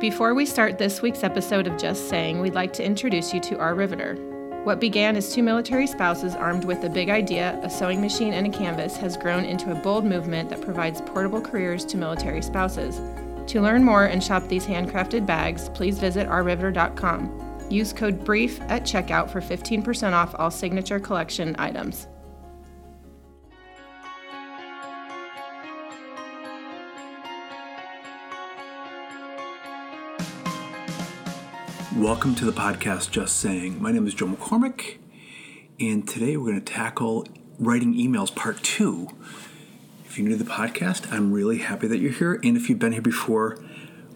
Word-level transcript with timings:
Before 0.00 0.34
we 0.34 0.46
start 0.46 0.78
this 0.78 1.00
week's 1.00 1.22
episode 1.22 1.66
of 1.66 1.78
Just 1.78 2.08
Saying, 2.08 2.40
we'd 2.40 2.54
like 2.54 2.72
to 2.72 2.84
introduce 2.84 3.32
you 3.32 3.40
to 3.40 3.58
our 3.58 3.74
Riveter. 3.74 4.16
What 4.64 4.80
began 4.80 5.16
as 5.16 5.32
two 5.32 5.42
military 5.42 5.86
spouses 5.86 6.34
armed 6.34 6.64
with 6.64 6.84
a 6.84 6.88
big 6.88 7.08
idea, 7.08 7.58
a 7.62 7.70
sewing 7.70 8.00
machine, 8.00 8.32
and 8.32 8.46
a 8.46 8.50
canvas 8.56 8.96
has 8.96 9.16
grown 9.16 9.44
into 9.44 9.70
a 9.70 9.76
bold 9.76 10.04
movement 10.04 10.50
that 10.50 10.60
provides 10.60 11.00
portable 11.02 11.40
careers 11.40 11.84
to 11.86 11.96
military 11.96 12.42
spouses. 12.42 13.00
To 13.48 13.60
learn 13.60 13.84
more 13.84 14.04
and 14.04 14.22
shop 14.22 14.48
these 14.48 14.66
handcrafted 14.66 15.26
bags, 15.26 15.68
please 15.68 15.98
visit 15.98 16.28
ourriveter.com. 16.28 17.66
Use 17.70 17.92
code 17.92 18.24
BRIEF 18.24 18.60
at 18.70 18.82
checkout 18.82 19.30
for 19.30 19.40
15% 19.40 20.12
off 20.12 20.34
all 20.38 20.50
signature 20.50 21.00
collection 21.00 21.56
items. 21.58 22.06
Welcome 31.96 32.34
to 32.36 32.46
the 32.46 32.52
podcast 32.52 33.10
Just 33.10 33.38
Saying. 33.38 33.80
My 33.82 33.92
name 33.92 34.06
is 34.06 34.14
Joe 34.14 34.26
McCormick, 34.26 34.96
and 35.78 36.08
today 36.08 36.38
we're 36.38 36.46
going 36.46 36.64
to 36.64 36.72
tackle 36.72 37.28
writing 37.58 37.92
emails 37.92 38.34
part 38.34 38.62
two. 38.62 39.08
If 40.06 40.16
you're 40.16 40.26
new 40.26 40.38
to 40.38 40.42
the 40.42 40.50
podcast, 40.50 41.12
I'm 41.12 41.32
really 41.32 41.58
happy 41.58 41.86
that 41.88 41.98
you're 41.98 42.12
here. 42.12 42.40
And 42.42 42.56
if 42.56 42.70
you've 42.70 42.78
been 42.78 42.92
here 42.92 43.02
before, 43.02 43.62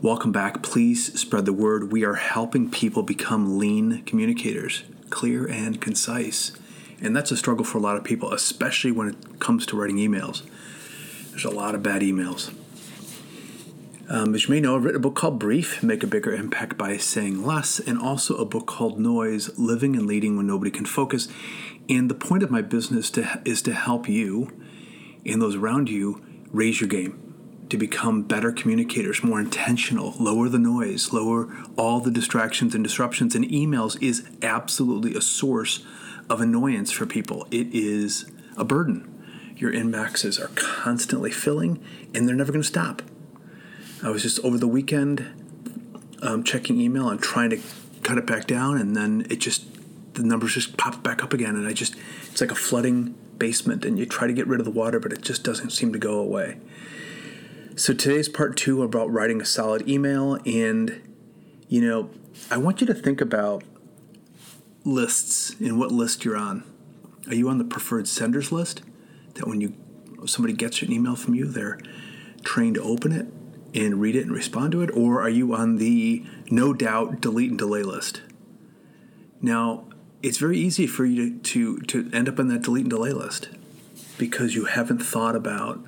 welcome 0.00 0.32
back. 0.32 0.62
Please 0.62 1.20
spread 1.20 1.44
the 1.44 1.52
word. 1.52 1.92
We 1.92 2.02
are 2.02 2.14
helping 2.14 2.70
people 2.70 3.02
become 3.02 3.58
lean 3.58 4.02
communicators, 4.04 4.84
clear 5.10 5.46
and 5.46 5.78
concise. 5.78 6.52
And 7.02 7.14
that's 7.14 7.30
a 7.30 7.36
struggle 7.36 7.64
for 7.64 7.76
a 7.76 7.82
lot 7.82 7.98
of 7.98 8.04
people, 8.04 8.32
especially 8.32 8.90
when 8.90 9.10
it 9.10 9.38
comes 9.38 9.66
to 9.66 9.76
writing 9.76 9.98
emails. 9.98 10.42
There's 11.30 11.45
a 11.45 11.50
lot 11.50 11.74
of 11.74 11.82
bad 11.82 12.00
emails. 12.00 12.54
Um, 14.09 14.37
as 14.37 14.45
you 14.45 14.55
may 14.55 14.60
know, 14.60 14.77
I've 14.77 14.84
written 14.84 15.01
a 15.01 15.02
book 15.02 15.16
called 15.16 15.41
Brief 15.41 15.83
Make 15.83 16.05
a 16.05 16.06
Bigger 16.06 16.33
Impact 16.33 16.78
by 16.78 16.96
Saying 16.96 17.45
Less, 17.45 17.80
and 17.80 17.98
also 17.98 18.37
a 18.37 18.45
book 18.45 18.65
called 18.65 19.01
Noise 19.01 19.59
Living 19.59 19.96
and 19.96 20.07
Leading 20.07 20.37
When 20.37 20.46
Nobody 20.46 20.71
Can 20.71 20.87
Focus. 20.87 21.26
And 21.88 22.09
the 22.09 22.15
point 22.15 22.45
of 22.45 22.51
my 22.51 22.63
business 22.63 23.10
to, 23.10 23.43
is 23.45 23.63
to 23.63 23.73
help 23.73 24.09
you 24.09 24.52
and 25.24 25.43
those 25.43 25.57
around 25.57 25.90
you 25.90 26.24
raise 26.52 26.80
your 26.80 26.88
game, 26.88 27.66
to 27.68 27.76
become 27.76 28.23
better 28.23 28.52
communicators, 28.52 29.24
more 29.24 29.40
intentional, 29.40 30.15
lower 30.20 30.48
the 30.48 30.60
noise, 30.60 31.13
lower 31.13 31.52
all 31.76 31.98
the 31.98 32.13
distractions 32.13 32.76
and 32.76 32.85
disruptions. 32.85 33.35
And 33.35 33.45
emails 33.46 34.01
is 34.01 34.29
absolutely 34.41 35.16
a 35.16 35.20
source 35.20 35.85
of 36.30 36.41
annoyance 36.41 36.93
for 36.93 37.07
people, 37.07 37.45
it 37.51 37.66
is 37.74 38.30
a 38.57 38.65
burden. 38.65 39.13
Your 39.57 39.73
inboxes 39.73 40.38
are 40.38 40.52
constantly 40.54 41.32
filling, 41.32 41.82
and 42.15 42.29
they're 42.29 42.37
never 42.37 42.52
going 42.52 42.63
to 42.63 42.68
stop. 42.68 43.02
I 44.02 44.10
was 44.10 44.22
just 44.22 44.38
over 44.40 44.58
the 44.58 44.68
weekend 44.68 45.26
um, 46.22 46.42
checking 46.42 46.80
email 46.80 47.08
and 47.08 47.20
trying 47.20 47.50
to 47.50 47.60
cut 48.02 48.18
it 48.18 48.26
back 48.26 48.46
down, 48.46 48.78
and 48.78 48.94
then 48.96 49.26
it 49.30 49.36
just 49.36 49.64
the 50.14 50.22
numbers 50.22 50.54
just 50.54 50.76
pop 50.76 51.02
back 51.02 51.22
up 51.22 51.32
again, 51.32 51.56
and 51.56 51.66
I 51.66 51.72
just 51.72 51.94
it's 52.30 52.40
like 52.40 52.50
a 52.50 52.56
flooding 52.56 53.14
basement, 53.38 53.84
and 53.84 53.98
you 53.98 54.06
try 54.06 54.26
to 54.26 54.32
get 54.32 54.46
rid 54.46 54.60
of 54.60 54.64
the 54.64 54.70
water, 54.70 55.00
but 55.00 55.12
it 55.12 55.22
just 55.22 55.42
doesn't 55.42 55.70
seem 55.70 55.92
to 55.92 55.98
go 55.98 56.18
away. 56.18 56.58
So 57.76 57.92
today's 57.92 58.28
part 58.28 58.56
two 58.56 58.82
about 58.82 59.10
writing 59.12 59.40
a 59.40 59.44
solid 59.44 59.88
email, 59.88 60.38
and 60.46 61.02
you 61.68 61.80
know, 61.80 62.10
I 62.50 62.58
want 62.58 62.80
you 62.80 62.86
to 62.86 62.94
think 62.94 63.20
about 63.20 63.64
lists 64.84 65.50
and 65.58 65.78
what 65.78 65.91
list 65.91 66.24
you're 66.24 66.36
on. 66.36 66.64
Are 67.28 67.34
you 67.34 67.48
on 67.48 67.58
the 67.58 67.64
preferred 67.64 68.08
senders 68.08 68.52
list? 68.52 68.82
That 69.34 69.47
when 69.47 69.60
you 69.60 69.74
somebody 70.26 70.54
gets 70.54 70.80
an 70.82 70.92
email 70.92 71.16
from 71.16 71.34
you, 71.34 71.47
they're 71.47 71.78
trained 72.42 72.76
to 72.76 72.82
open 72.82 73.12
it 73.12 73.26
and 73.75 74.00
read 74.00 74.16
it 74.16 74.22
and 74.22 74.32
respond 74.32 74.72
to 74.72 74.82
it, 74.82 74.91
or 74.94 75.20
are 75.20 75.31
you 75.31 75.54
on 75.54 75.76
the 75.76 76.25
no 76.50 76.72
doubt 76.72 77.20
delete 77.20 77.50
and 77.50 77.59
delay 77.59 77.82
list? 77.82 78.22
Now, 79.41 79.84
it's 80.22 80.38
very 80.38 80.58
easy 80.58 80.86
for 80.86 81.04
you 81.04 81.38
to, 81.38 81.81
to, 81.81 81.81
to 81.81 82.10
end 82.12 82.28
up 82.28 82.38
on 82.38 82.48
that 82.48 82.62
delete 82.62 82.84
and 82.84 82.91
delay 82.91 83.12
list 83.12 83.48
because 84.18 84.54
you 84.54 84.64
haven't 84.64 84.98
thought 84.98 85.36
about 85.36 85.84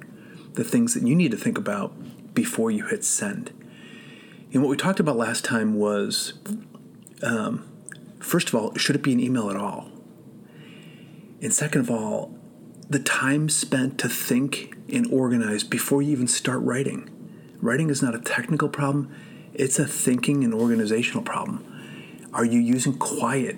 the 0.55 0.65
things 0.65 0.95
that 0.95 1.07
you 1.07 1.15
need 1.15 1.31
to 1.31 1.37
think 1.37 1.57
about 1.57 2.35
before 2.35 2.71
you 2.71 2.87
hit 2.87 3.05
send. 3.05 3.53
And 4.53 4.63
what 4.63 4.69
we 4.69 4.77
talked 4.77 5.01
about 5.01 5.17
last 5.17 5.45
time 5.45 5.75
was 5.75 6.35
um, 7.23 7.69
first 8.21 8.49
of 8.49 8.55
all, 8.55 8.75
should 8.77 8.97
it 8.97 9.03
be 9.03 9.13
an 9.13 9.21
email 9.21 9.51
at 9.51 9.57
all? 9.57 9.91
And 11.41 11.53
second 11.53 11.83
of 11.83 11.91
all, 11.91 12.35
the 12.89 12.99
time 12.99 13.49
spent 13.49 13.99
to 13.99 14.09
think 14.09 14.77
and 14.93 15.11
organize 15.13 15.63
before 15.63 16.03
you 16.03 16.13
even 16.13 16.27
start 16.27 16.61
writing. 16.61 17.11
Writing 17.61 17.91
is 17.91 18.03
not 18.03 18.15
a 18.15 18.21
technical 18.21 18.69
problem, 18.69 19.15
it's 19.53 19.79
a 19.79 19.87
thinking 19.87 20.45
and 20.45 20.55
organizational 20.55 21.23
problem. 21.23 21.65
Are 22.33 22.45
you 22.45 22.61
using 22.61 22.95
quiet? 22.95 23.57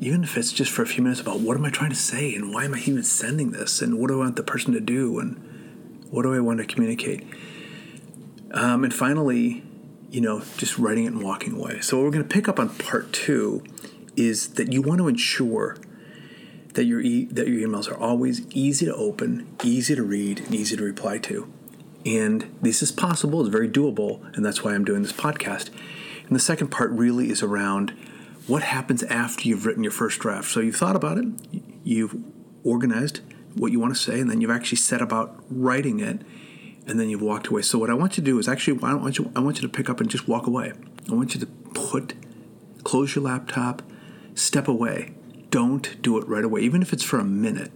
Even 0.00 0.24
if 0.24 0.36
it's 0.36 0.52
just 0.52 0.72
for 0.72 0.82
a 0.82 0.86
few 0.86 1.02
minutes 1.02 1.20
about 1.20 1.40
what 1.40 1.56
am 1.56 1.64
I 1.64 1.70
trying 1.70 1.90
to 1.90 1.96
say 1.96 2.34
and 2.34 2.52
why 2.52 2.64
am 2.64 2.74
I 2.74 2.78
even 2.78 3.04
sending 3.04 3.52
this 3.52 3.80
and 3.80 3.98
what 3.98 4.08
do 4.08 4.14
I 4.14 4.24
want 4.24 4.36
the 4.36 4.42
person 4.42 4.72
to 4.74 4.80
do 4.80 5.18
and 5.18 6.04
what 6.10 6.22
do 6.22 6.34
I 6.34 6.40
want 6.40 6.58
to 6.58 6.66
communicate? 6.66 7.24
Um, 8.50 8.84
and 8.84 8.92
finally, 8.92 9.62
you 10.10 10.20
know, 10.20 10.42
just 10.56 10.78
writing 10.78 11.04
it 11.04 11.12
and 11.12 11.22
walking 11.22 11.54
away. 11.54 11.80
So, 11.80 11.96
what 11.96 12.04
we're 12.04 12.10
going 12.12 12.28
to 12.28 12.34
pick 12.34 12.48
up 12.48 12.58
on 12.58 12.70
part 12.70 13.12
two 13.12 13.64
is 14.16 14.54
that 14.54 14.72
you 14.72 14.82
want 14.82 14.98
to 14.98 15.08
ensure 15.08 15.76
that 16.74 16.84
your 16.84 17.00
e- 17.00 17.26
that 17.26 17.48
your 17.48 17.68
emails 17.68 17.90
are 17.90 17.96
always 17.96 18.46
easy 18.50 18.86
to 18.86 18.94
open, 18.94 19.46
easy 19.62 19.94
to 19.94 20.02
read, 20.02 20.40
and 20.40 20.54
easy 20.54 20.76
to 20.76 20.82
reply 20.82 21.18
to. 21.18 21.52
And 22.04 22.54
this 22.60 22.82
is 22.82 22.92
possible, 22.92 23.40
it's 23.40 23.48
very 23.48 23.68
doable, 23.68 24.22
and 24.36 24.44
that's 24.44 24.62
why 24.62 24.74
I'm 24.74 24.84
doing 24.84 25.02
this 25.02 25.12
podcast. 25.12 25.70
And 26.26 26.36
the 26.36 26.40
second 26.40 26.68
part 26.68 26.90
really 26.90 27.30
is 27.30 27.42
around 27.42 27.94
what 28.46 28.62
happens 28.62 29.02
after 29.04 29.48
you've 29.48 29.64
written 29.64 29.82
your 29.82 29.92
first 29.92 30.20
draft. 30.20 30.50
So 30.50 30.60
you've 30.60 30.76
thought 30.76 30.96
about 30.96 31.18
it, 31.18 31.26
you've 31.82 32.14
organized 32.62 33.20
what 33.54 33.72
you 33.72 33.80
want 33.80 33.94
to 33.94 34.00
say, 34.00 34.20
and 34.20 34.30
then 34.30 34.40
you've 34.40 34.50
actually 34.50 34.76
set 34.76 35.00
about 35.00 35.42
writing 35.48 36.00
it, 36.00 36.20
and 36.86 37.00
then 37.00 37.08
you've 37.08 37.22
walked 37.22 37.46
away. 37.46 37.62
So 37.62 37.78
what 37.78 37.88
I 37.88 37.94
want 37.94 38.18
you 38.18 38.22
to 38.22 38.30
do 38.30 38.38
is 38.38 38.48
actually, 38.48 38.78
I 38.82 38.94
want 38.94 39.18
you, 39.18 39.32
I 39.34 39.40
want 39.40 39.56
you 39.56 39.62
to 39.62 39.68
pick 39.68 39.88
up 39.88 40.00
and 40.00 40.10
just 40.10 40.28
walk 40.28 40.46
away. 40.46 40.72
I 41.10 41.14
want 41.14 41.34
you 41.34 41.40
to 41.40 41.46
put, 41.46 42.12
close 42.82 43.14
your 43.14 43.24
laptop, 43.24 43.82
step 44.34 44.68
away. 44.68 45.14
Don't 45.48 46.02
do 46.02 46.18
it 46.18 46.28
right 46.28 46.44
away, 46.44 46.60
even 46.62 46.82
if 46.82 46.92
it's 46.92 47.04
for 47.04 47.18
a 47.18 47.24
minute, 47.24 47.72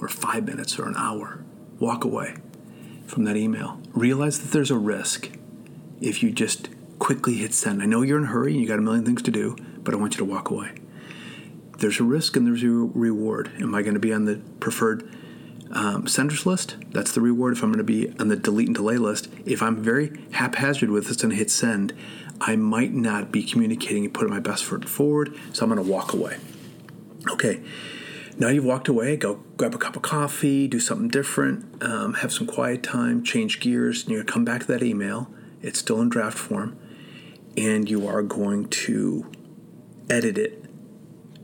or 0.00 0.08
five 0.08 0.46
minutes, 0.46 0.78
or 0.78 0.86
an 0.86 0.94
hour. 0.96 1.44
Walk 1.78 2.04
away 2.04 2.36
from 3.06 3.24
that 3.24 3.36
email. 3.36 3.80
Realize 3.92 4.40
that 4.40 4.52
there's 4.52 4.70
a 4.70 4.78
risk 4.78 5.30
if 6.00 6.22
you 6.22 6.30
just 6.30 6.68
quickly 6.98 7.34
hit 7.34 7.54
send. 7.54 7.82
I 7.82 7.86
know 7.86 8.02
you're 8.02 8.18
in 8.18 8.24
a 8.24 8.28
hurry 8.28 8.52
and 8.52 8.60
you 8.60 8.68
got 8.68 8.78
a 8.78 8.82
million 8.82 9.04
things 9.04 9.22
to 9.22 9.30
do, 9.30 9.56
but 9.78 9.94
I 9.94 9.96
want 9.96 10.14
you 10.14 10.18
to 10.18 10.24
walk 10.24 10.50
away. 10.50 10.72
There's 11.78 11.98
a 11.98 12.04
risk 12.04 12.36
and 12.36 12.46
there's 12.46 12.62
a 12.62 12.68
reward. 12.68 13.50
Am 13.60 13.74
I 13.74 13.82
going 13.82 13.94
to 13.94 14.00
be 14.00 14.12
on 14.12 14.24
the 14.24 14.36
preferred 14.60 15.08
um, 15.72 16.06
senders 16.06 16.46
list? 16.46 16.76
That's 16.90 17.12
the 17.12 17.20
reward. 17.20 17.56
If 17.56 17.62
I'm 17.62 17.70
going 17.72 17.78
to 17.78 17.84
be 17.84 18.10
on 18.20 18.28
the 18.28 18.36
delete 18.36 18.68
and 18.68 18.76
delay 18.76 18.98
list, 18.98 19.28
if 19.44 19.62
I'm 19.62 19.82
very 19.82 20.16
haphazard 20.32 20.90
with 20.90 21.08
this 21.08 21.24
and 21.24 21.32
hit 21.32 21.50
send, 21.50 21.92
I 22.40 22.56
might 22.56 22.92
not 22.92 23.32
be 23.32 23.42
communicating 23.42 24.04
and 24.04 24.14
putting 24.14 24.30
my 24.30 24.40
best 24.40 24.64
foot 24.64 24.88
forward, 24.88 25.34
so 25.52 25.64
I'm 25.64 25.72
going 25.72 25.84
to 25.84 25.90
walk 25.90 26.12
away. 26.12 26.38
Okay, 27.30 27.60
now 28.42 28.48
you've 28.48 28.64
walked 28.64 28.88
away, 28.88 29.16
go 29.16 29.34
grab 29.56 29.72
a 29.72 29.78
cup 29.78 29.94
of 29.94 30.02
coffee, 30.02 30.66
do 30.66 30.80
something 30.80 31.06
different, 31.06 31.80
um, 31.80 32.14
have 32.14 32.32
some 32.32 32.44
quiet 32.44 32.82
time, 32.82 33.22
change 33.22 33.60
gears, 33.60 34.02
and 34.02 34.10
you're 34.10 34.18
going 34.18 34.26
to 34.26 34.32
come 34.32 34.44
back 34.44 34.62
to 34.62 34.66
that 34.66 34.82
email. 34.82 35.28
It's 35.62 35.78
still 35.78 36.00
in 36.00 36.08
draft 36.08 36.36
form, 36.36 36.76
and 37.56 37.88
you 37.88 38.08
are 38.08 38.20
going 38.20 38.68
to 38.68 39.30
edit 40.10 40.38
it. 40.38 40.64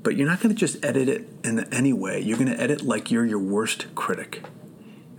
But 0.03 0.17
you're 0.17 0.27
not 0.27 0.41
going 0.41 0.53
to 0.53 0.59
just 0.59 0.85
edit 0.85 1.09
it 1.09 1.29
in 1.45 1.73
any 1.73 1.93
way. 1.93 2.21
You're 2.21 2.37
going 2.37 2.51
to 2.51 2.61
edit 2.61 2.83
like 2.83 3.13
you're 3.13 3.25
your 3.25 3.39
worst 3.39 3.95
critic. 3.95 4.43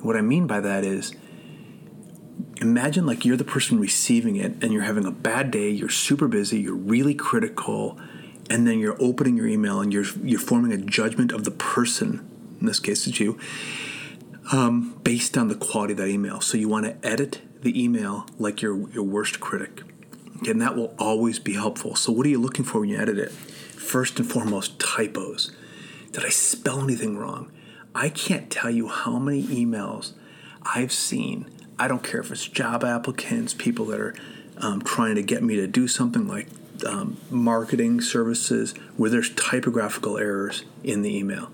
what 0.02 0.18
I 0.18 0.22
mean 0.22 0.48
by 0.48 0.60
that 0.60 0.84
is, 0.84 1.14
imagine 2.58 3.06
like 3.06 3.24
you're 3.24 3.38
the 3.38 3.46
person 3.46 3.80
receiving 3.80 4.36
it 4.36 4.62
and 4.62 4.74
you're 4.74 4.84
having 4.84 5.06
a 5.06 5.12
bad 5.12 5.50
day, 5.50 5.70
you're 5.70 5.88
super 5.88 6.28
busy, 6.28 6.60
you're 6.60 6.76
really 6.76 7.16
critical, 7.16 7.98
and 8.50 8.68
then 8.68 8.80
you're 8.80 8.98
opening 9.00 9.38
your 9.38 9.48
email 9.48 9.80
and 9.82 9.94
you're 9.94 10.06
you're 10.24 10.40
forming 10.40 10.72
a 10.72 10.78
judgment 10.78 11.32
of 11.32 11.44
the 11.44 11.52
person 11.52 12.28
in 12.60 12.66
this 12.66 12.80
case 12.80 13.08
it's 13.08 13.20
you 13.20 13.40
um, 14.52 15.00
based 15.04 15.38
on 15.38 15.48
the 15.48 15.56
quality 15.56 15.94
of 15.94 15.98
that 15.98 16.08
email. 16.08 16.42
So 16.42 16.58
you 16.58 16.68
want 16.68 16.86
to 16.86 17.08
edit 17.08 17.42
the 17.62 17.82
email 17.82 18.26
like 18.38 18.62
your 18.62 18.90
your 18.90 19.04
worst 19.04 19.40
critic. 19.40 19.84
Okay, 20.38 20.52
and 20.52 20.62
that 20.62 20.76
will 20.76 20.96
always 20.98 21.40
be 21.40 21.54
helpful. 21.54 21.96
So 21.96 22.12
what 22.12 22.26
are 22.26 22.30
you 22.30 22.40
looking 22.40 22.66
for 22.66 22.80
when 22.80 22.90
you 22.90 22.98
edit 22.98 23.18
it? 23.18 23.32
First 23.32 24.20
and 24.20 24.30
foremost 24.30 24.80
typos. 24.80 25.52
Did 26.12 26.26
i 26.26 26.30
spell 26.30 26.82
anything 26.82 27.18
wrong? 27.18 27.52
I 27.94 28.10
can't 28.10 28.50
tell 28.50 28.70
you 28.70 28.88
how 28.88 29.20
many 29.20 29.44
emails 29.44 30.14
i've 30.64 30.92
seen. 30.92 31.50
I 31.78 31.88
don't 31.88 32.04
care 32.04 32.20
if 32.20 32.32
it's 32.32 32.48
job 32.48 32.84
applicants 32.84 33.54
people 33.54 33.86
that 33.86 34.00
are 34.02 34.16
um, 34.60 34.82
trying 34.82 35.16
to 35.16 35.24
get 35.24 35.44
me 35.44 35.56
to 35.56 35.68
do 35.68 35.88
something 35.88 36.28
like 36.28 36.48
um, 36.86 37.18
marketing 37.30 38.02
services 38.02 38.74
where 38.98 39.10
there's 39.10 39.34
typographical 39.36 40.18
errors 40.18 40.64
in 40.84 41.02
the 41.02 41.16
email. 41.16 41.52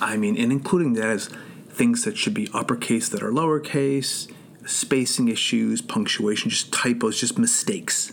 I 0.00 0.16
mean, 0.16 0.36
and 0.36 0.52
including 0.52 0.94
that 0.94 1.06
as 1.06 1.30
things 1.68 2.04
that 2.04 2.16
should 2.16 2.34
be 2.34 2.48
uppercase 2.54 3.08
that 3.10 3.22
are 3.22 3.30
lowercase, 3.30 4.30
spacing 4.64 5.28
issues, 5.28 5.82
punctuation, 5.82 6.50
just 6.50 6.72
typos, 6.72 7.20
just 7.20 7.38
mistakes. 7.38 8.12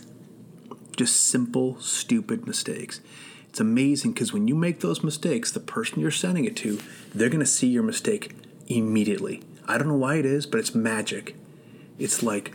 Just 0.96 1.16
simple, 1.24 1.80
stupid 1.80 2.46
mistakes. 2.46 3.00
It's 3.48 3.60
amazing 3.60 4.12
because 4.12 4.32
when 4.32 4.48
you 4.48 4.54
make 4.54 4.80
those 4.80 5.02
mistakes, 5.02 5.50
the 5.50 5.60
person 5.60 6.00
you're 6.00 6.10
sending 6.10 6.44
it 6.44 6.56
to, 6.58 6.78
they're 7.14 7.28
going 7.28 7.40
to 7.40 7.46
see 7.46 7.68
your 7.68 7.82
mistake 7.82 8.34
immediately. 8.66 9.42
I 9.66 9.78
don't 9.78 9.88
know 9.88 9.94
why 9.94 10.16
it 10.16 10.26
is, 10.26 10.46
but 10.46 10.60
it's 10.60 10.74
magic. 10.74 11.36
It's 11.98 12.22
like 12.22 12.52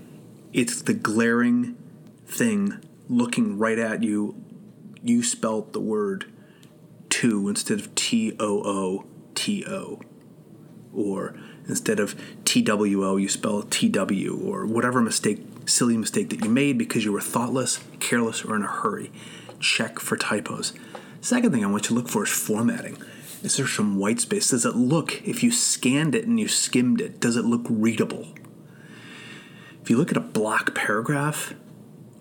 it's 0.54 0.82
the 0.82 0.94
glaring 0.94 1.78
thing 2.26 2.80
looking 3.08 3.58
right 3.58 3.80
at 3.80 4.04
you. 4.04 4.44
You 5.04 5.24
spelt 5.24 5.74
the 5.74 5.80
word 5.80 6.32
to 7.10 7.50
instead 7.50 7.80
of 7.80 7.94
T 7.96 8.36
O 8.40 8.62
O 8.64 9.06
T 9.36 9.66
O. 9.66 10.02
Or 10.94 11.36
instead 11.68 12.00
of 12.00 12.20
T 12.46 12.62
W 12.62 13.06
O, 13.06 13.18
you 13.18 13.30
spell 13.30 13.62
T 13.64 13.90
W, 13.90 14.40
or 14.44 14.66
whatever 14.66 15.02
mistake, 15.02 15.46
silly 15.66 15.98
mistake 15.98 16.30
that 16.30 16.44
you 16.44 16.50
made 16.50 16.78
because 16.78 17.06
you 17.06 17.12
were 17.12 17.22
thoughtless, 17.22 17.80
careless, 18.00 18.44
or 18.44 18.56
in 18.56 18.64
a 18.64 18.68
hurry. 18.68 19.12
Check 19.60 20.00
for 20.00 20.18
typos. 20.18 20.74
Second 21.22 21.52
thing 21.52 21.64
I 21.64 21.68
want 21.68 21.84
you 21.84 21.88
to 21.90 21.94
look 21.94 22.10
for 22.10 22.24
is 22.24 22.30
formatting. 22.30 22.98
Is 23.44 23.58
there 23.58 23.68
some 23.68 23.98
white 23.98 24.20
space? 24.20 24.50
Does 24.50 24.66
it 24.66 24.76
look, 24.76 25.22
if 25.28 25.44
you 25.44 25.52
scanned 25.52 26.16
it 26.16 26.26
and 26.26 26.40
you 26.40 26.48
skimmed 26.48 27.02
it, 27.02 27.20
does 27.20 27.36
it 27.36 27.46
look 27.46 27.66
readable? 27.70 28.28
If 29.90 29.94
you 29.94 29.98
look 29.98 30.12
at 30.12 30.18
a 30.18 30.22
block 30.22 30.76
paragraph, 30.76 31.56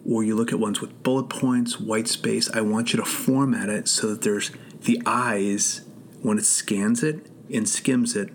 or 0.02 0.24
you 0.24 0.34
look 0.34 0.54
at 0.54 0.58
ones 0.58 0.80
with 0.80 1.02
bullet 1.02 1.28
points, 1.28 1.78
white 1.78 2.08
space, 2.08 2.50
I 2.52 2.62
want 2.62 2.94
you 2.94 2.96
to 2.98 3.04
format 3.04 3.68
it 3.68 3.88
so 3.88 4.06
that 4.06 4.22
there's 4.22 4.52
the 4.84 5.02
eyes, 5.04 5.82
when 6.22 6.38
it 6.38 6.46
scans 6.46 7.02
it 7.02 7.26
and 7.52 7.68
skims 7.68 8.16
it, 8.16 8.30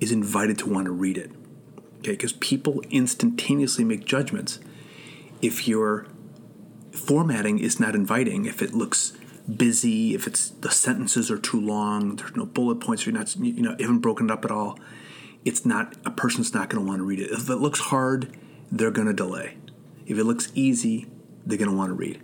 is 0.00 0.10
invited 0.10 0.56
to 0.60 0.70
want 0.70 0.86
to 0.86 0.90
read 0.90 1.18
it. 1.18 1.32
Okay, 1.98 2.12
because 2.12 2.32
people 2.32 2.82
instantaneously 2.88 3.84
make 3.84 4.06
judgments. 4.06 4.58
If 5.42 5.68
your 5.68 6.06
formatting 6.92 7.58
is 7.58 7.78
not 7.78 7.94
inviting, 7.94 8.46
if 8.46 8.62
it 8.62 8.72
looks 8.72 9.18
busy, 9.54 10.14
if 10.14 10.26
it's 10.26 10.48
the 10.48 10.70
sentences 10.70 11.30
are 11.30 11.38
too 11.38 11.60
long, 11.60 12.16
there's 12.16 12.34
no 12.34 12.46
bullet 12.46 12.76
points, 12.76 13.04
you're 13.04 13.14
not 13.14 13.36
you 13.36 13.60
know 13.60 13.76
haven't 13.78 13.98
broken 13.98 14.30
it 14.30 14.32
up 14.32 14.46
at 14.46 14.50
all, 14.50 14.78
it's 15.44 15.64
not 15.64 15.96
a 16.04 16.10
person's 16.10 16.52
not 16.54 16.68
going 16.68 16.84
to 16.84 16.88
want 16.88 17.00
to 17.00 17.04
read 17.04 17.20
it. 17.20 17.30
If 17.30 17.48
it 17.48 17.56
looks 17.56 17.80
hard, 17.80 18.36
they're 18.70 18.90
going 18.90 19.06
to 19.06 19.14
delay. 19.14 19.56
If 20.06 20.18
it 20.18 20.24
looks 20.24 20.50
easy, 20.54 21.06
they're 21.46 21.58
going 21.58 21.70
to 21.70 21.76
want 21.76 21.90
to 21.90 21.94
read. 21.94 22.22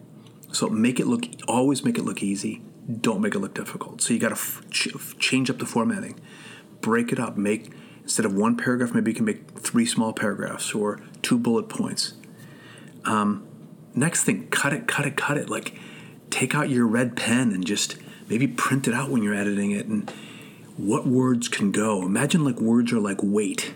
So 0.52 0.68
make 0.68 1.00
it 1.00 1.06
look 1.06 1.26
always 1.48 1.84
make 1.84 1.98
it 1.98 2.04
look 2.04 2.22
easy. 2.22 2.62
Don't 3.00 3.20
make 3.20 3.34
it 3.34 3.38
look 3.38 3.54
difficult. 3.54 4.00
So 4.00 4.12
you 4.12 4.20
got 4.20 4.28
to 4.28 4.34
f- 4.34 4.62
ch- 4.70 5.18
change 5.18 5.50
up 5.50 5.58
the 5.58 5.66
formatting, 5.66 6.20
break 6.80 7.12
it 7.12 7.18
up. 7.18 7.36
Make 7.36 7.72
instead 8.02 8.26
of 8.26 8.34
one 8.34 8.56
paragraph, 8.56 8.92
maybe 8.94 9.10
you 9.10 9.14
can 9.14 9.24
make 9.24 9.50
three 9.58 9.86
small 9.86 10.12
paragraphs 10.12 10.74
or 10.74 11.00
two 11.22 11.38
bullet 11.38 11.68
points. 11.68 12.14
Um, 13.04 13.46
next 13.94 14.24
thing, 14.24 14.48
cut 14.48 14.72
it, 14.72 14.86
cut 14.86 15.06
it, 15.06 15.16
cut 15.16 15.36
it. 15.38 15.48
Like 15.48 15.78
take 16.30 16.54
out 16.54 16.68
your 16.68 16.86
red 16.86 17.16
pen 17.16 17.52
and 17.52 17.64
just 17.64 17.96
maybe 18.28 18.46
print 18.46 18.86
it 18.88 18.94
out 18.94 19.10
when 19.10 19.22
you're 19.22 19.34
editing 19.34 19.70
it 19.70 19.86
and 19.86 20.12
what 20.76 21.06
words 21.06 21.48
can 21.48 21.70
go. 21.70 22.02
Imagine 22.02 22.44
like 22.44 22.60
words 22.60 22.92
are 22.92 23.00
like 23.00 23.18
weight 23.22 23.74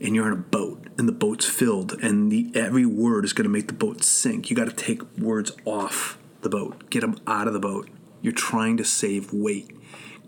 and 0.00 0.14
you're 0.14 0.26
on 0.26 0.32
a 0.32 0.36
boat 0.36 0.86
and 0.98 1.08
the 1.08 1.12
boat's 1.12 1.46
filled 1.46 1.92
and 2.02 2.30
the 2.30 2.50
every 2.54 2.86
word 2.86 3.24
is 3.24 3.32
going 3.32 3.44
to 3.44 3.50
make 3.50 3.66
the 3.66 3.74
boat 3.74 4.04
sink. 4.04 4.50
You 4.50 4.56
got 4.56 4.68
to 4.68 4.74
take 4.74 5.02
words 5.18 5.52
off 5.64 6.18
the 6.42 6.48
boat, 6.48 6.88
get 6.90 7.00
them 7.00 7.18
out 7.26 7.48
of 7.48 7.52
the 7.52 7.60
boat. 7.60 7.88
You're 8.22 8.32
trying 8.32 8.76
to 8.76 8.84
save 8.84 9.32
weight. 9.32 9.70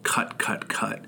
Cut, 0.03 0.39
cut, 0.39 0.69
cut. 0.69 1.05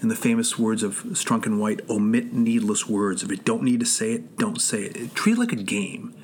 And 0.00 0.10
the 0.10 0.16
famous 0.16 0.58
words 0.58 0.82
of 0.82 1.02
Strunk 1.02 1.44
and 1.44 1.60
White 1.60 1.80
omit 1.88 2.32
needless 2.32 2.88
words. 2.88 3.22
If 3.22 3.30
you 3.30 3.36
don't 3.36 3.62
need 3.62 3.80
to 3.80 3.86
say 3.86 4.12
it, 4.12 4.38
don't 4.38 4.60
say 4.60 4.84
it. 4.84 5.14
Treat 5.14 5.34
it 5.34 5.38
like 5.38 5.52
a 5.52 5.56
game. 5.56 6.14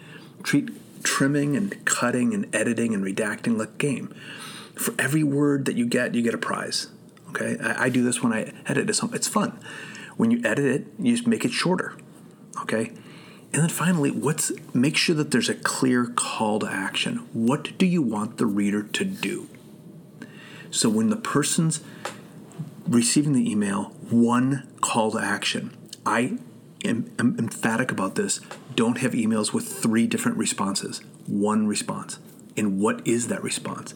Treat 0.42 0.70
trimming 1.02 1.56
and 1.56 1.84
cutting 1.84 2.32
and 2.32 2.54
editing 2.54 2.94
and 2.94 3.04
redacting 3.04 3.58
like 3.58 3.68
a 3.68 3.78
game. 3.78 4.14
For 4.74 4.94
every 4.98 5.22
word 5.22 5.66
that 5.66 5.76
you 5.76 5.86
get, 5.86 6.14
you 6.14 6.22
get 6.22 6.34
a 6.34 6.38
prize. 6.38 6.88
Okay, 7.36 7.56
I, 7.62 7.84
I 7.84 7.88
do 7.88 8.02
this 8.02 8.22
when 8.22 8.32
I 8.32 8.52
edit 8.66 8.94
something. 8.94 9.16
It's 9.16 9.28
fun. 9.28 9.58
When 10.16 10.30
you 10.30 10.40
edit 10.44 10.64
it, 10.64 10.86
you 10.98 11.14
just 11.14 11.26
make 11.26 11.44
it 11.44 11.52
shorter. 11.52 11.94
Okay, 12.62 12.92
and 13.52 13.62
then 13.62 13.68
finally, 13.68 14.10
what's 14.10 14.50
make 14.72 14.96
sure 14.96 15.14
that 15.14 15.30
there's 15.30 15.48
a 15.48 15.54
clear 15.54 16.06
call 16.06 16.60
to 16.60 16.66
action. 16.66 17.28
What 17.32 17.76
do 17.78 17.86
you 17.86 18.00
want 18.00 18.38
the 18.38 18.46
reader 18.46 18.82
to 18.82 19.04
do? 19.04 19.48
So 20.70 20.88
when 20.88 21.10
the 21.10 21.16
person's 21.16 21.82
receiving 22.86 23.32
the 23.32 23.50
email, 23.50 23.92
one 24.10 24.66
call 24.80 25.10
to 25.12 25.18
action. 25.18 25.76
I 26.04 26.38
am, 26.84 27.10
am 27.18 27.36
emphatic 27.38 27.90
about 27.90 28.14
this. 28.14 28.40
Don't 28.74 28.98
have 28.98 29.12
emails 29.12 29.52
with 29.52 29.66
three 29.66 30.06
different 30.06 30.38
responses. 30.38 31.00
One 31.26 31.66
response. 31.66 32.18
And 32.56 32.80
what 32.80 33.06
is 33.06 33.28
that 33.28 33.42
response? 33.42 33.94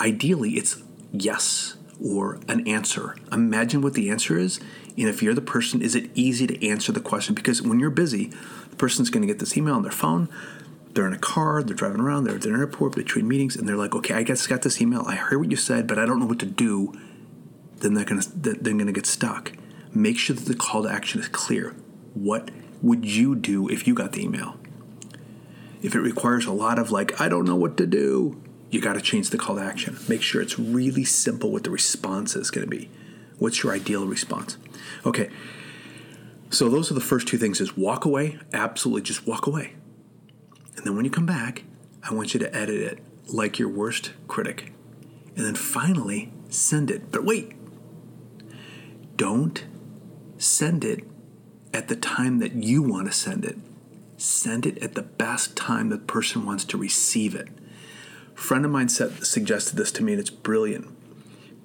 Ideally, 0.00 0.52
it's 0.52 0.82
yes 1.12 1.76
or 2.02 2.38
an 2.48 2.66
answer. 2.66 3.16
Imagine 3.32 3.82
what 3.82 3.94
the 3.94 4.10
answer 4.10 4.38
is. 4.38 4.60
And 4.96 5.08
if 5.08 5.22
you're 5.22 5.34
the 5.34 5.40
person, 5.40 5.82
is 5.82 5.94
it 5.94 6.10
easy 6.14 6.46
to 6.46 6.66
answer 6.68 6.92
the 6.92 7.00
question? 7.00 7.34
Because 7.34 7.62
when 7.62 7.80
you're 7.80 7.90
busy, 7.90 8.30
the 8.70 8.76
person's 8.76 9.10
going 9.10 9.22
to 9.22 9.26
get 9.26 9.40
this 9.40 9.56
email 9.56 9.74
on 9.74 9.82
their 9.82 9.92
phone. 9.92 10.28
They're 10.92 11.06
in 11.06 11.12
a 11.12 11.18
car, 11.18 11.62
they're 11.62 11.74
driving 11.74 12.00
around, 12.00 12.24
they're 12.24 12.36
at 12.36 12.44
an 12.44 12.54
airport 12.54 12.94
between 12.94 13.26
meetings, 13.26 13.56
and 13.56 13.68
they're 13.68 13.76
like, 13.76 13.94
okay, 13.96 14.14
I 14.14 14.20
I 14.20 14.22
got 14.22 14.62
this 14.62 14.80
email. 14.80 15.04
I 15.06 15.16
heard 15.16 15.38
what 15.38 15.50
you 15.50 15.56
said, 15.56 15.88
but 15.88 15.98
I 15.98 16.06
don't 16.06 16.20
know 16.20 16.26
what 16.26 16.38
to 16.38 16.46
do. 16.46 16.92
Then 17.78 17.94
they're 17.94 18.04
going 18.04 18.20
to 18.20 18.30
they're 18.30 18.54
going 18.54 18.86
to 18.86 18.92
get 18.92 19.06
stuck. 19.06 19.52
Make 19.92 20.18
sure 20.18 20.36
that 20.36 20.46
the 20.46 20.54
call 20.54 20.84
to 20.84 20.88
action 20.88 21.20
is 21.20 21.28
clear. 21.28 21.74
What 22.14 22.50
would 22.80 23.04
you 23.04 23.34
do 23.34 23.68
if 23.68 23.88
you 23.88 23.94
got 23.94 24.12
the 24.12 24.22
email? 24.22 24.56
If 25.82 25.94
it 25.94 26.00
requires 26.00 26.46
a 26.46 26.52
lot 26.52 26.78
of 26.78 26.90
like, 26.90 27.20
I 27.20 27.28
don't 27.28 27.44
know 27.44 27.56
what 27.56 27.76
to 27.78 27.86
do, 27.86 28.40
you 28.74 28.80
got 28.80 28.94
to 28.94 29.00
change 29.00 29.30
the 29.30 29.38
call 29.38 29.54
to 29.54 29.62
action. 29.62 29.96
Make 30.08 30.20
sure 30.20 30.42
it's 30.42 30.58
really 30.58 31.04
simple 31.04 31.52
what 31.52 31.62
the 31.62 31.70
response 31.70 32.34
is 32.34 32.50
going 32.50 32.68
to 32.68 32.70
be. 32.70 32.90
What's 33.38 33.62
your 33.62 33.72
ideal 33.72 34.04
response? 34.04 34.58
Okay. 35.06 35.30
So 36.50 36.68
those 36.68 36.90
are 36.90 36.94
the 36.94 37.00
first 37.00 37.28
two 37.28 37.38
things 37.38 37.60
is 37.60 37.76
walk 37.76 38.04
away, 38.04 38.38
absolutely 38.52 39.02
just 39.02 39.28
walk 39.28 39.46
away. 39.46 39.74
And 40.76 40.84
then 40.84 40.96
when 40.96 41.04
you 41.04 41.10
come 41.10 41.24
back, 41.24 41.62
I 42.02 42.12
want 42.12 42.34
you 42.34 42.40
to 42.40 42.54
edit 42.54 42.80
it 42.80 42.98
like 43.28 43.60
your 43.60 43.68
worst 43.68 44.12
critic. 44.26 44.72
And 45.36 45.46
then 45.46 45.54
finally, 45.54 46.32
send 46.48 46.90
it. 46.90 47.12
But 47.12 47.24
wait. 47.24 47.52
Don't 49.16 49.64
send 50.36 50.84
it 50.84 51.04
at 51.72 51.86
the 51.86 51.96
time 51.96 52.40
that 52.40 52.54
you 52.54 52.82
want 52.82 53.06
to 53.06 53.12
send 53.12 53.44
it. 53.44 53.56
Send 54.16 54.66
it 54.66 54.78
at 54.78 54.96
the 54.96 55.02
best 55.02 55.56
time 55.56 55.90
the 55.90 55.98
person 55.98 56.44
wants 56.44 56.64
to 56.64 56.76
receive 56.76 57.36
it. 57.36 57.48
Friend 58.34 58.64
of 58.64 58.70
mine 58.70 58.88
suggested 58.88 59.76
this 59.76 59.92
to 59.92 60.02
me, 60.02 60.12
and 60.12 60.20
it's 60.20 60.30
brilliant. 60.30 60.88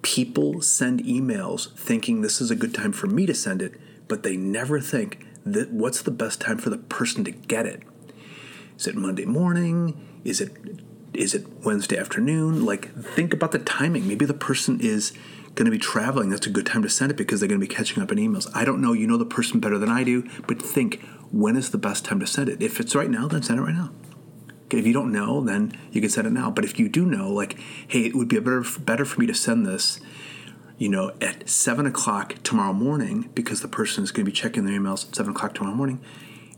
People 0.01 0.61
send 0.61 1.03
emails 1.03 1.73
thinking 1.75 2.21
this 2.21 2.39
is 2.39 2.51
a 2.51 2.55
good 2.55 2.73
time 2.73 2.91
for 2.91 3.07
me 3.07 3.25
to 3.25 3.33
send 3.33 3.61
it, 3.61 3.73
but 4.07 4.23
they 4.23 4.37
never 4.37 4.79
think 4.79 5.25
that 5.45 5.71
what's 5.71 6.01
the 6.01 6.11
best 6.11 6.39
time 6.39 6.57
for 6.57 6.69
the 6.69 6.77
person 6.77 7.23
to 7.23 7.31
get 7.31 7.65
it. 7.65 7.83
Is 8.77 8.87
it 8.87 8.95
Monday 8.95 9.25
morning? 9.25 10.21
Is 10.23 10.39
it 10.41 10.51
is 11.13 11.33
it 11.33 11.45
Wednesday 11.65 11.97
afternoon? 11.97 12.65
Like 12.65 12.93
think 12.95 13.33
about 13.33 13.51
the 13.51 13.59
timing. 13.59 14.07
Maybe 14.07 14.25
the 14.25 14.33
person 14.33 14.79
is 14.79 15.11
going 15.55 15.65
to 15.65 15.71
be 15.71 15.77
traveling. 15.77 16.29
That's 16.29 16.47
a 16.47 16.51
good 16.51 16.65
time 16.65 16.83
to 16.83 16.89
send 16.89 17.11
it 17.11 17.17
because 17.17 17.39
they're 17.39 17.49
going 17.49 17.59
to 17.59 17.67
be 17.67 17.73
catching 17.73 18.01
up 18.01 18.11
on 18.11 18.17
emails. 18.17 18.49
I 18.53 18.63
don't 18.63 18.79
know. 18.79 18.93
You 18.93 19.07
know 19.07 19.17
the 19.17 19.25
person 19.25 19.59
better 19.59 19.77
than 19.77 19.89
I 19.89 20.03
do, 20.03 20.29
but 20.47 20.61
think 20.61 21.01
when 21.31 21.57
is 21.57 21.71
the 21.71 21.77
best 21.77 22.05
time 22.05 22.19
to 22.21 22.27
send 22.27 22.47
it? 22.47 22.61
If 22.61 22.79
it's 22.79 22.95
right 22.95 23.09
now, 23.09 23.27
then 23.27 23.43
send 23.43 23.59
it 23.59 23.63
right 23.63 23.75
now. 23.75 23.91
If 24.71 24.85
you 24.85 24.93
don't 24.93 25.11
know, 25.11 25.41
then 25.41 25.77
you 25.91 26.01
can 26.01 26.09
send 26.09 26.27
it 26.27 26.33
now. 26.33 26.51
But 26.51 26.65
if 26.65 26.79
you 26.79 26.89
do 26.89 27.05
know, 27.05 27.31
like, 27.31 27.59
hey, 27.87 28.05
it 28.05 28.15
would 28.15 28.27
be 28.27 28.39
better 28.39 28.63
better 28.79 29.05
for 29.05 29.19
me 29.19 29.27
to 29.27 29.33
send 29.33 29.65
this, 29.65 29.99
you 30.77 30.89
know, 30.89 31.11
at 31.21 31.49
seven 31.49 31.85
o'clock 31.85 32.35
tomorrow 32.43 32.73
morning 32.73 33.29
because 33.33 33.61
the 33.61 33.67
person 33.67 34.03
is 34.03 34.11
going 34.11 34.25
to 34.25 34.31
be 34.31 34.35
checking 34.35 34.65
their 34.65 34.79
emails 34.79 35.07
at 35.07 35.15
seven 35.15 35.31
o'clock 35.31 35.55
tomorrow 35.55 35.75
morning, 35.75 35.99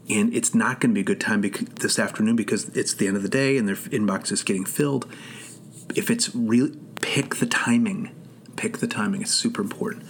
and 0.10 0.34
it's 0.34 0.54
not 0.54 0.80
going 0.80 0.92
to 0.92 0.96
be 0.96 1.02
a 1.02 1.04
good 1.06 1.22
time 1.22 1.42
bec- 1.42 1.76
this 1.80 1.98
afternoon 2.00 2.36
because 2.36 2.70
it's 2.70 2.94
the 2.94 3.08
end 3.08 3.18
of 3.18 3.24
the 3.24 3.30
day 3.30 3.58
and 3.58 3.68
their 3.68 3.76
inbox 3.76 4.32
is 4.32 4.44
getting 4.44 4.66
filled. 4.66 5.06
If 5.96 6.10
it's 6.10 6.34
really 6.36 6.78
pick 7.02 7.36
the 7.36 7.46
timing, 7.46 8.12
pick 8.56 8.78
the 8.78 8.88
timing. 8.88 9.22
It's 9.22 9.34
super 9.34 9.62
important. 9.62 10.06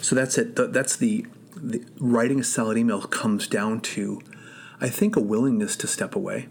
So 0.00 0.14
that's 0.14 0.38
it. 0.38 0.56
That's 0.56 0.96
the, 0.96 1.26
the 1.56 1.84
writing 1.98 2.40
a 2.40 2.44
solid 2.44 2.76
email 2.78 3.02
comes 3.02 3.48
down 3.48 3.80
to, 3.80 4.20
I 4.80 4.88
think, 4.88 5.16
a 5.16 5.20
willingness 5.20 5.76
to 5.76 5.86
step 5.86 6.14
away 6.14 6.48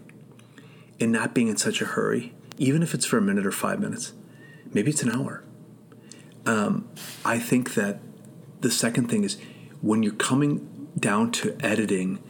and 1.00 1.12
not 1.12 1.34
being 1.34 1.48
in 1.48 1.56
such 1.56 1.80
a 1.80 1.84
hurry, 1.84 2.32
even 2.58 2.82
if 2.82 2.94
it's 2.94 3.06
for 3.06 3.18
a 3.18 3.22
minute 3.22 3.46
or 3.46 3.52
five 3.52 3.80
minutes. 3.80 4.12
Maybe 4.72 4.90
it's 4.90 5.02
an 5.02 5.10
hour. 5.10 5.44
Um, 6.46 6.88
I 7.24 7.38
think 7.38 7.74
that 7.74 8.00
the 8.60 8.70
second 8.70 9.08
thing 9.08 9.24
is 9.24 9.38
when 9.80 10.02
you're 10.02 10.12
coming 10.14 10.88
down 10.98 11.32
to 11.32 11.56
editing, 11.60 12.22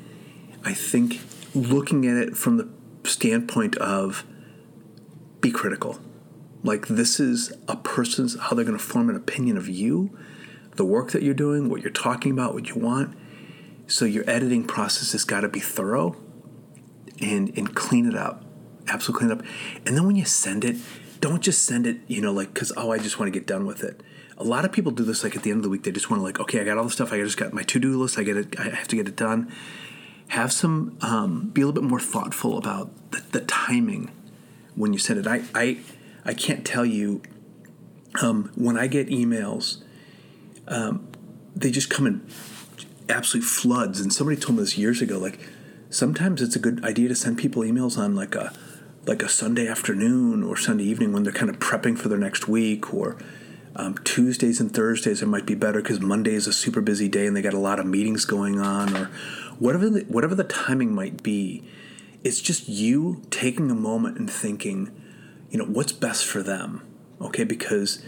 I 0.64 0.72
think 0.74 1.20
looking 1.54 2.06
at 2.06 2.16
it 2.16 2.36
from 2.36 2.56
the 2.56 2.68
standpoint 3.08 3.76
of 3.76 4.24
be 5.40 5.50
critical. 5.50 5.98
Like 6.62 6.86
this 6.88 7.20
is 7.20 7.52
a 7.68 7.76
person's 7.76 8.38
how 8.38 8.56
they're 8.56 8.64
going 8.64 8.78
to 8.78 8.82
form 8.82 9.10
an 9.10 9.16
opinion 9.16 9.56
of 9.56 9.68
you, 9.68 10.16
the 10.76 10.84
work 10.84 11.12
that 11.12 11.22
you're 11.22 11.34
doing, 11.34 11.68
what 11.68 11.82
you're 11.82 11.90
talking 11.90 12.32
about, 12.32 12.54
what 12.54 12.68
you 12.68 12.76
want. 12.76 13.16
So 13.86 14.06
your 14.06 14.28
editing 14.28 14.64
process 14.64 15.12
has 15.12 15.24
got 15.24 15.42
to 15.42 15.48
be 15.48 15.60
thorough 15.60 16.16
and 17.20 17.56
and 17.56 17.74
clean 17.74 18.06
it 18.06 18.16
up, 18.16 18.43
absolutely 18.88 19.26
clean 19.26 19.38
it 19.38 19.40
up. 19.40 19.46
And 19.86 19.96
then 19.96 20.06
when 20.06 20.16
you 20.16 20.24
send 20.24 20.64
it, 20.64 20.76
don't 21.20 21.42
just 21.42 21.64
send 21.64 21.86
it, 21.86 21.98
you 22.06 22.20
know, 22.20 22.32
like 22.32 22.52
because 22.52 22.72
oh, 22.76 22.90
I 22.90 22.98
just 22.98 23.18
want 23.18 23.32
to 23.32 23.38
get 23.38 23.46
done 23.46 23.66
with 23.66 23.82
it. 23.82 24.02
A 24.36 24.44
lot 24.44 24.64
of 24.64 24.72
people 24.72 24.90
do 24.90 25.04
this 25.04 25.22
like 25.22 25.36
at 25.36 25.42
the 25.42 25.50
end 25.50 25.58
of 25.58 25.62
the 25.62 25.68
week. 25.68 25.84
They 25.84 25.92
just 25.92 26.10
want 26.10 26.20
to 26.20 26.24
like, 26.24 26.40
okay, 26.40 26.60
I 26.60 26.64
got 26.64 26.76
all 26.76 26.84
the 26.84 26.90
stuff. 26.90 27.12
I 27.12 27.18
just 27.18 27.36
got 27.36 27.52
my 27.52 27.62
to 27.62 27.78
do 27.78 27.98
list. 28.00 28.18
I 28.18 28.24
get 28.24 28.36
it. 28.36 28.58
I 28.58 28.70
have 28.70 28.88
to 28.88 28.96
get 28.96 29.08
it 29.08 29.16
done. 29.16 29.52
Have 30.28 30.52
some, 30.52 30.98
um, 31.02 31.50
be 31.50 31.60
a 31.60 31.66
little 31.66 31.80
bit 31.80 31.88
more 31.88 32.00
thoughtful 32.00 32.58
about 32.58 32.90
the, 33.12 33.22
the 33.30 33.40
timing 33.42 34.10
when 34.74 34.92
you 34.92 34.98
send 34.98 35.20
it. 35.20 35.26
I 35.26 35.42
I 35.54 35.78
I 36.24 36.34
can't 36.34 36.64
tell 36.64 36.84
you 36.84 37.22
um, 38.20 38.50
when 38.54 38.76
I 38.76 38.86
get 38.86 39.08
emails. 39.08 39.82
Um, 40.66 41.08
they 41.54 41.70
just 41.70 41.90
come 41.90 42.06
in 42.06 42.26
absolute 43.08 43.44
floods. 43.44 44.00
And 44.00 44.12
somebody 44.12 44.40
told 44.40 44.56
me 44.56 44.62
this 44.62 44.78
years 44.78 45.00
ago. 45.00 45.18
Like 45.18 45.38
sometimes 45.90 46.42
it's 46.42 46.56
a 46.56 46.58
good 46.58 46.84
idea 46.84 47.08
to 47.08 47.14
send 47.14 47.38
people 47.38 47.62
emails 47.62 47.98
on 47.98 48.14
like 48.14 48.34
a 48.34 48.52
like 49.06 49.22
a 49.22 49.28
Sunday 49.28 49.66
afternoon 49.66 50.42
or 50.42 50.56
Sunday 50.56 50.84
evening 50.84 51.12
when 51.12 51.22
they're 51.22 51.32
kind 51.32 51.50
of 51.50 51.58
prepping 51.58 51.98
for 51.98 52.08
their 52.08 52.18
next 52.18 52.48
week 52.48 52.92
or 52.92 53.16
um, 53.76 53.96
Tuesdays 54.04 54.60
and 54.60 54.72
Thursdays 54.72 55.20
it 55.20 55.26
might 55.26 55.46
be 55.46 55.54
better 55.54 55.82
because 55.82 56.00
Monday 56.00 56.34
is 56.34 56.46
a 56.46 56.52
super 56.52 56.80
busy 56.80 57.08
day 57.08 57.26
and 57.26 57.36
they 57.36 57.42
got 57.42 57.54
a 57.54 57.58
lot 57.58 57.80
of 57.80 57.86
meetings 57.86 58.24
going 58.24 58.60
on 58.60 58.96
or 58.96 59.06
whatever 59.58 59.90
the, 59.90 60.00
whatever 60.02 60.34
the 60.34 60.44
timing 60.44 60.94
might 60.94 61.22
be. 61.22 61.64
It's 62.22 62.40
just 62.40 62.68
you 62.68 63.22
taking 63.30 63.70
a 63.70 63.74
moment 63.74 64.18
and 64.18 64.30
thinking, 64.30 64.90
you 65.50 65.58
know, 65.58 65.66
what's 65.66 65.92
best 65.92 66.24
for 66.24 66.42
them, 66.42 66.86
okay? 67.20 67.44
Because 67.44 68.02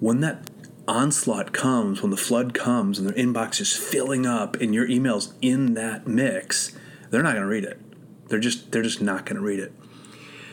when 0.00 0.20
that 0.20 0.50
onslaught 0.88 1.52
comes, 1.52 2.02
when 2.02 2.10
the 2.10 2.16
flood 2.16 2.52
comes 2.52 2.98
and 2.98 3.08
their 3.08 3.14
inbox 3.14 3.60
is 3.60 3.76
filling 3.76 4.26
up 4.26 4.56
and 4.56 4.74
your 4.74 4.88
email's 4.88 5.34
in 5.40 5.74
that 5.74 6.08
mix, 6.08 6.72
they're 7.10 7.22
not 7.22 7.34
going 7.34 7.42
to 7.42 7.48
read 7.48 7.64
it. 7.64 7.80
They're 8.28 8.40
just 8.40 8.72
they're 8.72 8.82
just 8.82 9.00
not 9.00 9.26
going 9.26 9.36
to 9.36 9.42
read 9.42 9.60
it. 9.60 9.72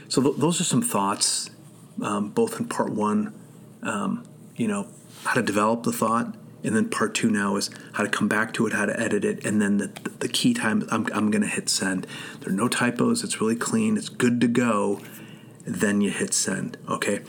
So 0.10 0.22
th- 0.22 0.36
those 0.38 0.62
are 0.62 0.64
some 0.64 0.82
thoughts, 0.82 1.50
um, 2.02 2.30
both 2.30 2.60
in 2.60 2.68
part 2.68 2.92
one, 2.92 3.34
um, 3.84 4.28
you 4.56 4.68
know, 4.68 4.88
how 5.24 5.34
to 5.34 5.42
develop 5.42 5.84
the 5.84 5.92
thought, 5.92 6.36
and 6.64 6.76
then 6.76 6.90
part 6.90 7.14
two 7.14 7.30
now 7.30 7.56
is 7.56 7.70
how 7.94 8.04
to 8.04 8.10
come 8.10 8.28
back 8.28 8.54
to 8.54 8.68
it, 8.68 8.74
how 8.74 8.86
to 8.86 9.00
edit 9.00 9.24
it, 9.24 9.46
and 9.46 9.62
then 9.62 9.78
the, 9.78 9.88
the 10.20 10.28
key 10.28 10.54
time 10.54 10.88
I'm, 10.92 11.08
I'm 11.14 11.32
going 11.32 11.42
to 11.42 11.48
hit 11.48 11.70
send. 11.70 12.08
There 12.40 12.50
are 12.52 12.56
no 12.56 12.68
typos. 12.68 13.24
It's 13.24 13.40
really 13.40 13.56
clean. 13.56 13.98
It's 13.98 14.10
good 14.10 14.42
to 14.42 14.48
go. 14.48 15.02
Then 15.66 16.02
you 16.02 16.12
hit 16.12 16.34
send. 16.34 16.78
Okay. 16.90 17.22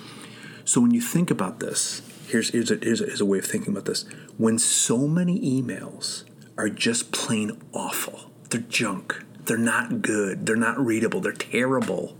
So 0.64 0.80
when 0.80 0.92
you 0.92 1.00
think 1.00 1.30
about 1.30 1.60
this, 1.60 2.02
here's 2.28 2.50
here's 2.50 2.70
a, 2.70 2.76
here's 2.76 3.00
a, 3.00 3.06
here's 3.06 3.20
a 3.20 3.26
way 3.26 3.38
of 3.38 3.46
thinking 3.46 3.72
about 3.72 3.86
this. 3.86 4.04
When 4.36 4.58
so 4.58 5.08
many 5.08 5.40
emails 5.40 6.24
are 6.56 6.68
just 6.68 7.10
plain 7.10 7.60
awful, 7.72 8.30
they're 8.50 8.60
junk. 8.60 9.24
They're 9.44 9.56
not 9.56 10.02
good. 10.02 10.46
They're 10.46 10.56
not 10.56 10.78
readable. 10.78 11.20
They're 11.20 11.32
terrible. 11.32 12.16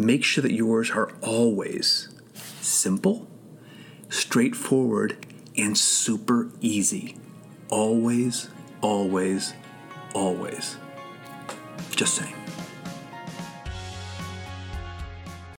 Make 0.00 0.24
sure 0.24 0.40
that 0.40 0.54
yours 0.54 0.90
are 0.92 1.12
always 1.20 2.08
simple, 2.62 3.28
straightforward, 4.08 5.26
and 5.58 5.76
super 5.76 6.48
easy. 6.62 7.16
Always, 7.68 8.48
always, 8.80 9.52
always. 10.14 10.78
Just 11.90 12.14
saying. 12.14 12.39